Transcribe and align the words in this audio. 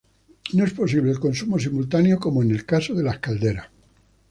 No 0.53 0.65
es 0.65 0.73
posible 0.73 1.11
el 1.11 1.19
consumo 1.19 1.59
simultáneo 1.59 2.19
como 2.19 2.41
en 2.41 2.49
el 2.49 2.65
caso 2.65 2.95
de 2.95 3.03
las 3.03 3.19
calderas. 3.19 3.67